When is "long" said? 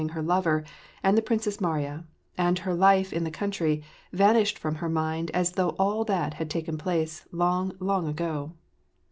7.31-7.71, 7.79-8.07